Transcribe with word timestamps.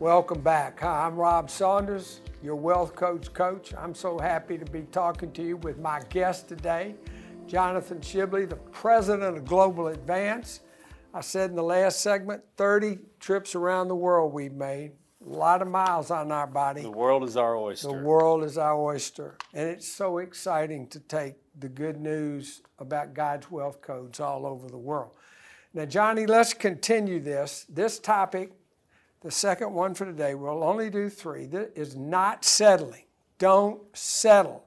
Welcome 0.00 0.40
back. 0.40 0.80
Hi, 0.80 1.04
I'm 1.04 1.14
Rob 1.14 1.50
Saunders, 1.50 2.22
your 2.42 2.54
Wealth 2.56 2.96
Coach 2.96 3.34
coach. 3.34 3.74
I'm 3.76 3.94
so 3.94 4.18
happy 4.18 4.56
to 4.56 4.64
be 4.64 4.86
talking 4.90 5.30
to 5.32 5.42
you 5.42 5.58
with 5.58 5.78
my 5.78 6.00
guest 6.08 6.48
today, 6.48 6.94
Jonathan 7.46 7.98
Shibley, 7.98 8.48
the 8.48 8.56
president 8.56 9.36
of 9.36 9.44
Global 9.44 9.88
Advance. 9.88 10.60
I 11.12 11.20
said 11.20 11.50
in 11.50 11.56
the 11.56 11.62
last 11.62 12.00
segment, 12.00 12.42
30 12.56 12.98
trips 13.18 13.54
around 13.54 13.88
the 13.88 13.94
world 13.94 14.32
we've 14.32 14.54
made, 14.54 14.92
a 15.22 15.28
lot 15.28 15.60
of 15.60 15.68
miles 15.68 16.10
on 16.10 16.32
our 16.32 16.46
body. 16.46 16.80
The 16.80 16.90
world 16.90 17.22
is 17.22 17.36
our 17.36 17.54
oyster. 17.54 17.88
The 17.88 18.02
world 18.02 18.42
is 18.42 18.56
our 18.56 18.80
oyster. 18.80 19.36
And 19.52 19.68
it's 19.68 19.86
so 19.86 20.16
exciting 20.16 20.86
to 20.88 21.00
take 21.00 21.34
the 21.58 21.68
good 21.68 22.00
news 22.00 22.62
about 22.78 23.12
God's 23.12 23.50
wealth 23.50 23.82
codes 23.82 24.18
all 24.18 24.46
over 24.46 24.66
the 24.66 24.78
world. 24.78 25.10
Now, 25.74 25.84
Johnny, 25.84 26.24
let's 26.24 26.54
continue 26.54 27.20
this. 27.20 27.66
This 27.68 27.98
topic 27.98 28.52
the 29.22 29.30
second 29.30 29.72
one 29.72 29.94
for 29.94 30.06
today, 30.06 30.34
we'll 30.34 30.64
only 30.64 30.90
do 30.90 31.08
three, 31.08 31.46
that 31.46 31.72
is 31.76 31.94
not 31.96 32.44
settling. 32.44 33.04
Don't 33.38 33.80
settle. 33.96 34.64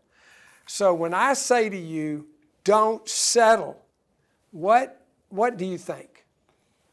So 0.68 0.94
when 0.94 1.14
I 1.14 1.34
say 1.34 1.70
to 1.70 1.78
you, 1.78 2.28
don't 2.64 3.08
settle, 3.08 3.82
what, 4.52 5.06
what 5.30 5.58
do 5.58 5.66
you 5.66 5.78
think? 5.78 6.26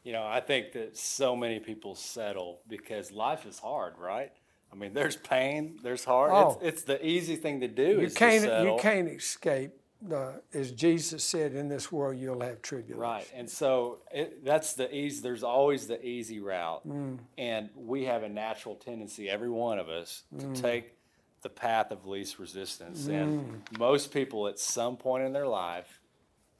You 0.03 0.13
know, 0.13 0.25
I 0.25 0.39
think 0.39 0.71
that 0.73 0.97
so 0.97 1.35
many 1.35 1.59
people 1.59 1.93
settle 1.95 2.59
because 2.67 3.11
life 3.11 3.45
is 3.45 3.59
hard, 3.59 3.93
right? 3.99 4.31
I 4.71 4.75
mean, 4.75 4.93
there's 4.93 5.15
pain, 5.15 5.79
there's 5.83 6.03
hard. 6.03 6.31
Oh, 6.33 6.59
it's, 6.61 6.79
it's 6.79 6.83
the 6.83 7.05
easy 7.05 7.35
thing 7.35 7.59
to 7.61 7.67
do. 7.67 8.01
You 8.01 8.09
can't, 8.09 8.65
you 8.65 8.77
can't 8.79 9.07
escape 9.07 9.73
the, 10.01 10.41
as 10.53 10.71
Jesus 10.71 11.23
said, 11.23 11.53
in 11.53 11.67
this 11.67 11.91
world 11.91 12.17
you'll 12.17 12.41
have 12.41 12.61
tribulation. 12.61 12.99
Right, 12.99 13.27
and 13.35 13.49
so 13.49 13.99
it, 14.11 14.43
that's 14.43 14.73
the 14.73 14.93
easy. 14.93 15.21
There's 15.21 15.43
always 15.43 15.87
the 15.87 16.03
easy 16.05 16.39
route, 16.39 16.87
mm. 16.87 17.19
and 17.37 17.69
we 17.75 18.05
have 18.05 18.23
a 18.23 18.29
natural 18.29 18.75
tendency, 18.75 19.29
every 19.29 19.49
one 19.49 19.79
of 19.79 19.89
us, 19.89 20.23
to 20.39 20.45
mm. 20.45 20.61
take 20.61 20.93
the 21.41 21.49
path 21.49 21.91
of 21.91 22.05
least 22.05 22.39
resistance. 22.39 23.07
Mm. 23.07 23.21
And 23.21 23.61
most 23.79 24.13
people, 24.13 24.47
at 24.47 24.59
some 24.59 24.97
point 24.97 25.23
in 25.23 25.33
their 25.33 25.47
life, 25.47 25.99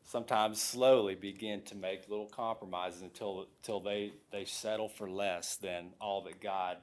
sometimes 0.03 0.61
slowly 0.61 1.15
begin 1.15 1.61
to 1.63 1.75
make 1.75 2.09
little 2.09 2.27
compromises 2.27 3.01
until 3.01 3.47
until 3.61 3.79
they 3.79 4.13
they 4.31 4.45
settle 4.45 4.89
for 4.89 5.09
less 5.09 5.55
than 5.55 5.87
all 5.99 6.21
that 6.21 6.41
God 6.41 6.77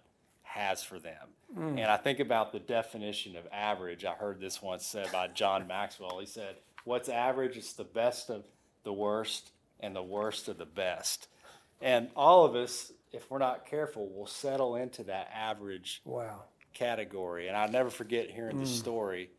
has 0.48 0.82
for 0.82 0.98
them. 0.98 1.28
Mm. 1.56 1.78
And 1.78 1.84
I 1.86 1.96
think 1.96 2.20
about 2.20 2.52
the 2.52 2.58
definition 2.58 3.36
of 3.36 3.46
average. 3.52 4.04
I 4.04 4.12
heard 4.12 4.40
this 4.40 4.62
once 4.62 4.86
said 4.86 5.10
by 5.12 5.28
John 5.28 5.66
Maxwell. 5.66 6.18
He 6.20 6.26
said, 6.26 6.56
What's 6.84 7.08
average? 7.08 7.56
It's 7.56 7.74
the 7.74 7.84
best 7.84 8.30
of 8.30 8.44
the 8.84 8.92
worst 8.92 9.50
and 9.80 9.94
the 9.94 10.02
worst 10.02 10.48
of 10.48 10.58
the 10.58 10.66
best. 10.66 11.28
And 11.80 12.08
all 12.16 12.44
of 12.44 12.56
us, 12.56 12.92
if 13.12 13.30
we're 13.30 13.38
not 13.38 13.66
careful, 13.66 14.08
will 14.08 14.26
settle 14.26 14.76
into 14.76 15.04
that 15.04 15.30
average 15.34 16.00
wow. 16.04 16.42
category. 16.74 17.48
And 17.48 17.56
I'll 17.56 17.70
never 17.70 17.90
forget 17.90 18.30
hearing 18.30 18.56
mm. 18.56 18.60
the 18.60 18.66
story 18.66 19.30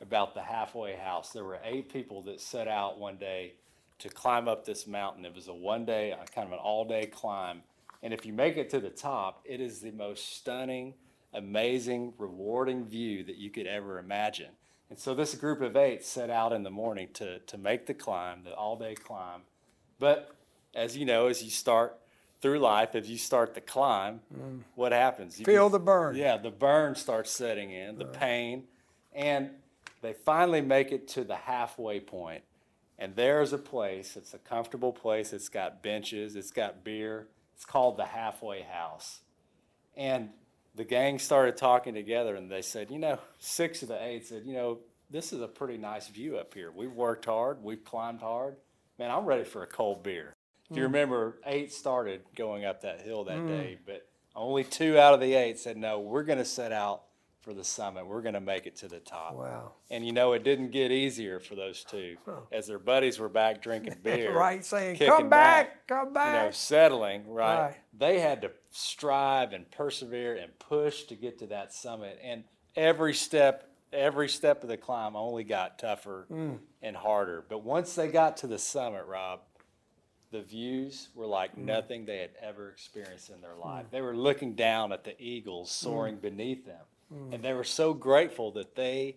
about 0.00 0.34
the 0.34 0.42
halfway 0.42 0.94
house. 0.94 1.30
There 1.30 1.44
were 1.44 1.58
eight 1.64 1.92
people 1.92 2.22
that 2.22 2.40
set 2.40 2.68
out 2.68 2.98
one 2.98 3.16
day 3.16 3.54
to 3.98 4.08
climb 4.08 4.48
up 4.48 4.64
this 4.64 4.86
mountain. 4.86 5.24
It 5.24 5.34
was 5.34 5.48
a 5.48 5.54
one 5.54 5.84
day, 5.84 6.14
kind 6.34 6.46
of 6.46 6.52
an 6.52 6.58
all 6.58 6.84
day 6.84 7.06
climb. 7.06 7.62
And 8.02 8.14
if 8.14 8.24
you 8.24 8.32
make 8.32 8.56
it 8.56 8.70
to 8.70 8.80
the 8.80 8.90
top, 8.90 9.42
it 9.44 9.60
is 9.60 9.80
the 9.80 9.90
most 9.90 10.36
stunning, 10.36 10.94
amazing, 11.34 12.14
rewarding 12.18 12.84
view 12.84 13.24
that 13.24 13.36
you 13.36 13.50
could 13.50 13.66
ever 13.66 13.98
imagine. 13.98 14.50
And 14.88 14.98
so 14.98 15.14
this 15.14 15.34
group 15.34 15.60
of 15.60 15.76
eight 15.76 16.04
set 16.04 16.30
out 16.30 16.52
in 16.52 16.62
the 16.62 16.70
morning 16.70 17.08
to, 17.14 17.38
to 17.38 17.58
make 17.58 17.86
the 17.86 17.94
climb, 17.94 18.42
the 18.42 18.54
all 18.54 18.76
day 18.76 18.94
climb. 18.94 19.42
But 19.98 20.34
as 20.74 20.96
you 20.96 21.04
know, 21.04 21.28
as 21.28 21.42
you 21.42 21.50
start 21.50 21.96
through 22.40 22.58
life, 22.58 22.94
as 22.94 23.08
you 23.08 23.18
start 23.18 23.54
the 23.54 23.60
climb, 23.60 24.20
mm. 24.34 24.60
what 24.74 24.92
happens? 24.92 25.38
You 25.38 25.44
Feel 25.44 25.66
can, 25.66 25.72
the 25.72 25.78
burn. 25.78 26.16
Yeah, 26.16 26.38
the 26.38 26.50
burn 26.50 26.94
starts 26.94 27.30
setting 27.30 27.70
in, 27.70 27.98
the 27.98 28.06
right. 28.06 28.14
pain. 28.14 28.64
And 29.12 29.50
they 30.02 30.12
finally 30.12 30.60
make 30.60 30.90
it 30.90 31.06
to 31.08 31.24
the 31.24 31.36
halfway 31.36 32.00
point. 32.00 32.42
And 32.98 33.14
there's 33.14 33.52
a 33.52 33.58
place, 33.58 34.16
it's 34.16 34.34
a 34.34 34.38
comfortable 34.38 34.92
place, 34.92 35.32
it's 35.32 35.48
got 35.48 35.82
benches, 35.82 36.36
it's 36.36 36.50
got 36.50 36.84
beer, 36.84 37.28
it's 37.60 37.66
called 37.66 37.98
the 37.98 38.06
Halfway 38.06 38.62
House. 38.62 39.20
And 39.94 40.30
the 40.76 40.84
gang 40.84 41.18
started 41.18 41.58
talking 41.58 41.92
together 41.92 42.34
and 42.34 42.50
they 42.50 42.62
said, 42.62 42.90
you 42.90 42.98
know, 42.98 43.18
six 43.38 43.82
of 43.82 43.88
the 43.88 44.02
eight 44.02 44.26
said, 44.26 44.44
you 44.46 44.54
know, 44.54 44.78
this 45.10 45.34
is 45.34 45.42
a 45.42 45.46
pretty 45.46 45.76
nice 45.76 46.08
view 46.08 46.38
up 46.38 46.54
here. 46.54 46.72
We've 46.74 46.90
worked 46.90 47.26
hard, 47.26 47.62
we've 47.62 47.84
climbed 47.84 48.20
hard. 48.20 48.56
Man, 48.98 49.10
I'm 49.10 49.26
ready 49.26 49.44
for 49.44 49.62
a 49.62 49.66
cold 49.66 50.02
beer. 50.02 50.32
If 50.70 50.76
you 50.78 50.84
mm. 50.84 50.86
remember, 50.86 51.38
eight 51.44 51.70
started 51.70 52.22
going 52.34 52.64
up 52.64 52.80
that 52.80 53.02
hill 53.02 53.24
that 53.24 53.36
mm. 53.36 53.48
day, 53.48 53.78
but 53.84 54.08
only 54.34 54.64
two 54.64 54.98
out 54.98 55.12
of 55.12 55.20
the 55.20 55.34
eight 55.34 55.58
said, 55.58 55.76
no, 55.76 56.00
we're 56.00 56.22
going 56.22 56.38
to 56.38 56.46
set 56.46 56.72
out 56.72 57.02
for 57.40 57.54
the 57.54 57.64
summit. 57.64 58.06
We're 58.06 58.20
going 58.20 58.34
to 58.34 58.40
make 58.40 58.66
it 58.66 58.76
to 58.76 58.88
the 58.88 59.00
top. 59.00 59.34
Wow. 59.34 59.72
And 59.90 60.04
you 60.04 60.12
know, 60.12 60.32
it 60.32 60.44
didn't 60.44 60.70
get 60.70 60.92
easier 60.92 61.40
for 61.40 61.54
those 61.54 61.84
two 61.84 62.16
as 62.52 62.66
their 62.66 62.78
buddies 62.78 63.18
were 63.18 63.28
back 63.28 63.62
drinking 63.62 63.96
beer. 64.02 64.32
right, 64.36 64.64
saying, 64.64 64.98
come 64.98 65.28
back, 65.28 65.30
back, 65.30 65.86
come 65.86 66.12
back. 66.12 66.34
You 66.34 66.46
know, 66.46 66.50
settling, 66.52 67.28
right? 67.28 67.60
right? 67.60 67.76
They 67.96 68.20
had 68.20 68.42
to 68.42 68.52
strive 68.70 69.52
and 69.52 69.70
persevere 69.70 70.36
and 70.36 70.56
push 70.58 71.04
to 71.04 71.14
get 71.14 71.38
to 71.38 71.46
that 71.48 71.72
summit. 71.72 72.20
And 72.22 72.44
every 72.76 73.14
step, 73.14 73.70
every 73.92 74.28
step 74.28 74.62
of 74.62 74.68
the 74.68 74.76
climb 74.76 75.16
only 75.16 75.44
got 75.44 75.78
tougher 75.78 76.26
mm. 76.30 76.58
and 76.82 76.96
harder. 76.96 77.44
But 77.48 77.64
once 77.64 77.94
they 77.94 78.08
got 78.08 78.36
to 78.38 78.46
the 78.46 78.58
summit, 78.58 79.06
Rob, 79.06 79.40
the 80.30 80.42
views 80.42 81.08
were 81.14 81.26
like 81.26 81.56
mm. 81.56 81.64
nothing 81.64 82.04
they 82.04 82.18
had 82.18 82.30
ever 82.40 82.68
experienced 82.68 83.30
in 83.30 83.40
their 83.40 83.56
life. 83.56 83.86
Mm. 83.86 83.90
They 83.90 84.02
were 84.02 84.14
looking 84.14 84.54
down 84.54 84.92
at 84.92 85.04
the 85.04 85.20
eagles 85.20 85.70
soaring 85.70 86.16
mm. 86.16 86.22
beneath 86.22 86.66
them 86.66 86.84
Mm. 87.12 87.34
And 87.34 87.44
they 87.44 87.52
were 87.52 87.64
so 87.64 87.92
grateful 87.92 88.52
that 88.52 88.74
they 88.74 89.16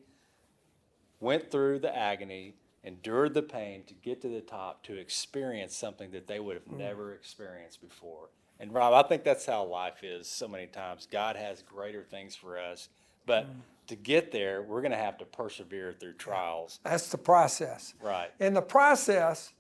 went 1.20 1.50
through 1.52 1.80
the 1.80 1.96
agony, 1.96 2.56
endured 2.84 3.34
the 3.34 3.42
pain 3.42 3.84
to 3.88 3.94
get 3.94 4.22
to 4.22 4.28
the 4.28 4.42
top, 4.42 4.84
to 4.84 4.98
experience 4.98 5.76
something 5.76 6.12
that 6.12 6.28
they 6.28 6.40
would 6.40 6.56
have 6.56 6.66
mm. 6.66 6.78
never 6.78 7.14
experienced 7.14 7.82
before. 7.82 8.30
And 8.60 8.74
Rob, 8.74 8.94
I 8.94 9.08
think 9.08 9.24
that's 9.24 9.46
how 9.46 9.64
life 9.64 10.04
is 10.04 10.28
so 10.28 10.48
many 10.48 10.68
times. 10.68 11.08
God 11.12 11.36
has 11.36 11.62
greater 11.64 12.04
things 12.04 12.36
for 12.36 12.58
us, 12.58 12.90
but 13.26 13.46
mm. 13.46 13.56
to 13.88 13.96
get 13.96 14.32
there, 14.32 14.62
we're 14.62 14.82
going 14.82 14.92
to 14.92 14.98
have 14.98 15.18
to 15.20 15.26
persevere 15.26 15.94
through 15.94 16.14
trials. 16.14 16.80
That's 16.84 17.10
the 17.10 17.18
process. 17.18 17.94
Right. 18.02 18.32
In 18.40 18.54
the 18.54 18.62
process, 18.62 19.54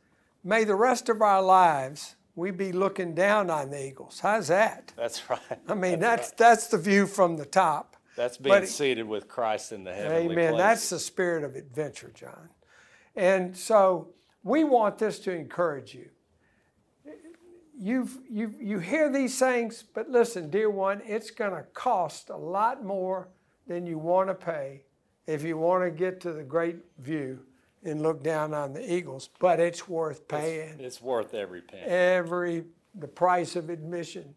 may 0.43 0.63
the 0.63 0.75
rest 0.75 1.09
of 1.09 1.21
our 1.21 1.41
lives 1.41 2.15
we 2.35 2.51
be 2.51 2.71
looking 2.71 3.13
down 3.13 3.49
on 3.49 3.69
the 3.69 3.85
eagles. 3.85 4.19
How's 4.19 4.47
that? 4.47 4.91
That's 4.95 5.29
right. 5.29 5.39
I 5.67 5.75
mean, 5.75 5.99
that's 5.99 6.29
that's, 6.29 6.31
right. 6.31 6.37
that's 6.37 6.67
the 6.67 6.77
view 6.77 7.07
from 7.07 7.37
the 7.37 7.45
top. 7.45 7.95
That's 8.15 8.37
being 8.37 8.61
but, 8.61 8.67
seated 8.67 9.07
with 9.07 9.27
Christ 9.27 9.71
in 9.71 9.83
the 9.83 9.93
heavenly 9.93 10.33
Amen. 10.33 10.57
That's 10.57 10.89
the 10.89 10.99
spirit 10.99 11.43
of 11.43 11.55
adventure, 11.55 12.11
John. 12.13 12.49
And 13.15 13.55
so 13.55 14.09
we 14.43 14.63
want 14.63 14.97
this 14.97 15.19
to 15.19 15.31
encourage 15.31 15.93
you. 15.93 16.09
You've, 17.75 18.19
you 18.29 18.53
you 18.61 18.79
hear 18.79 19.11
these 19.11 19.37
things, 19.39 19.83
but 19.93 20.09
listen, 20.09 20.49
dear 20.49 20.69
one, 20.69 21.01
it's 21.05 21.31
going 21.31 21.51
to 21.51 21.63
cost 21.73 22.29
a 22.29 22.37
lot 22.37 22.85
more 22.85 23.29
than 23.67 23.87
you 23.87 23.97
want 23.97 24.29
to 24.29 24.35
pay 24.35 24.83
if 25.25 25.43
you 25.43 25.57
want 25.57 25.83
to 25.83 25.89
get 25.89 26.21
to 26.21 26.33
the 26.33 26.43
great 26.43 26.77
view 26.99 27.39
and 27.83 28.01
look 28.01 28.23
down 28.23 28.53
on 28.53 28.73
the 28.73 28.93
eagles. 28.93 29.29
But 29.39 29.59
it's 29.59 29.87
worth 29.87 30.27
paying. 30.27 30.75
It's, 30.75 30.81
it's 30.81 31.01
worth 31.01 31.33
every 31.33 31.61
penny. 31.61 31.83
Every 31.83 32.65
the 32.95 33.07
price 33.07 33.55
of 33.55 33.69
admission 33.69 34.35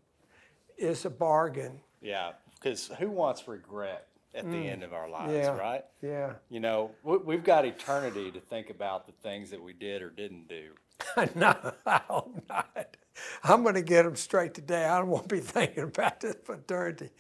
is 0.79 1.05
a 1.05 1.11
bargain. 1.11 1.81
Yeah, 2.01 2.33
because 2.67 2.91
who 2.99 3.11
wants 3.11 3.47
regret 3.47 4.09
at 4.35 4.45
the 4.45 4.57
mm. 4.57 4.71
end 4.71 4.83
of 4.83 4.93
our 4.93 5.09
lives, 5.09 5.33
yeah. 5.33 5.57
right? 5.57 5.85
Yeah. 6.03 6.33
You 6.51 6.61
know, 6.61 6.91
we've 7.05 7.45
got 7.45 7.65
eternity 7.65 8.31
to 8.33 8.41
think 8.41 8.71
about 8.71 9.07
the 9.07 9.13
things 9.13 9.51
that 9.51 9.63
we 9.63 9.73
did 9.73 10.03
or 10.03 10.11
didn't 10.11 10.49
do. 10.49 10.73
no, 11.37 11.55
I 11.87 12.01
hope 12.09 12.43
not. 12.49 12.97
I'm 13.45 13.63
going 13.63 13.77
to 13.77 13.83
get 13.83 14.03
them 14.03 14.17
straight 14.17 14.53
today. 14.53 14.85
I 14.85 15.01
to 15.01 15.23
be 15.29 15.41
thinking 15.41 15.85
about 15.85 16.21
this 16.21 16.37
for 16.45 16.57
eternity. 16.57 17.11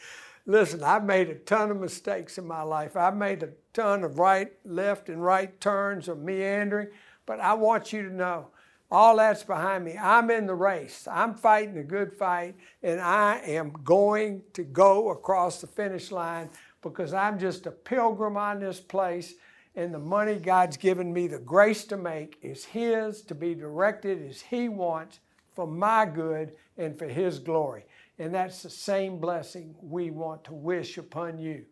Listen, 0.47 0.82
I've 0.82 1.05
made 1.05 1.29
a 1.29 1.35
ton 1.37 1.71
of 1.71 1.79
mistakes 1.79 2.38
in 2.38 2.47
my 2.47 2.62
life. 2.62 2.97
I've 2.97 3.17
made 3.17 3.43
a 3.43 3.50
ton 3.73 4.05
of 4.05 4.19
right, 4.19 4.53
left, 4.65 5.09
and 5.09 5.23
right 5.23 5.59
turns 5.61 6.09
of 6.09 6.19
meandering, 6.19 6.88
but 7.25 7.41
I 7.41 7.55
want 7.55 7.93
you 7.93 8.03
to 8.03 8.15
know 8.15 8.49
all 8.91 9.17
that's 9.17 9.43
behind 9.43 9.85
me. 9.85 9.97
I'm 9.99 10.31
in 10.31 10.47
the 10.47 10.55
race. 10.55 11.09
I'm 11.11 11.35
fighting 11.35 11.79
a 11.79 11.85
good 11.85 12.12
fight, 12.12 12.56
and 12.83 13.00
I 13.00 13.41
am 13.44 13.73
going 13.85 14.43
to 14.53 14.62
go 14.62 15.11
across 15.11 15.61
the 15.61 15.67
finish 15.67 16.11
line 16.11 16.50
because 16.83 17.12
I'm 17.12 17.38
just 17.38 17.67
a 17.67 17.73
pilgrim 17.73 18.37
on 18.37 18.61
this 18.61 18.81
place, 18.81 19.35
and 19.75 19.93
the 19.93 19.99
money 19.99 20.37
God's 20.37 20.77
given 20.77 21.12
me 21.12 21.27
the 21.27 21.38
grace 21.38 21.85
to 21.87 21.97
make 21.97 22.38
is 22.43 22.65
His 22.65 23.23
to 23.23 23.35
be 23.35 23.55
directed 23.55 24.29
as 24.29 24.41
He 24.41 24.69
wants 24.69 25.19
for 25.55 25.67
my 25.67 26.06
good 26.06 26.53
and 26.79 26.97
for 26.97 27.09
His 27.09 27.38
glory. 27.38 27.85
And 28.19 28.35
that's 28.35 28.62
the 28.62 28.71
same 28.71 29.19
blessing 29.19 29.75
we 29.83 30.11
want 30.11 30.44
to 30.44 30.55
wish 30.55 30.97
upon 30.97 31.38
you. 31.38 31.65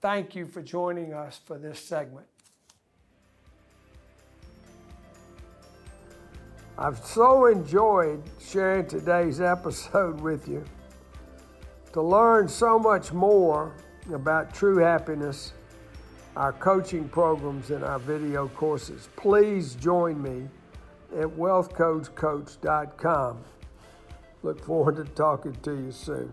Thank 0.00 0.34
you 0.34 0.46
for 0.46 0.62
joining 0.62 1.12
us 1.12 1.40
for 1.44 1.58
this 1.58 1.80
segment. 1.80 2.26
I've 6.76 6.98
so 7.04 7.46
enjoyed 7.46 8.20
sharing 8.40 8.86
today's 8.86 9.40
episode 9.40 10.20
with 10.20 10.48
you. 10.48 10.64
To 11.92 12.02
learn 12.02 12.48
so 12.48 12.76
much 12.78 13.12
more 13.12 13.72
about 14.12 14.52
true 14.52 14.78
happiness, 14.78 15.52
our 16.36 16.52
coaching 16.52 17.08
programs, 17.08 17.70
and 17.70 17.84
our 17.84 18.00
video 18.00 18.48
courses, 18.48 19.08
please 19.14 19.76
join 19.76 20.20
me 20.20 20.48
at 21.16 21.28
wealthcoachcoach.com. 21.28 23.38
Look 24.42 24.64
forward 24.64 24.96
to 24.96 25.04
talking 25.04 25.54
to 25.62 25.70
you 25.70 25.92
soon. 25.92 26.32